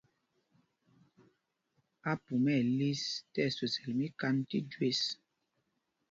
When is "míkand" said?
3.99-4.39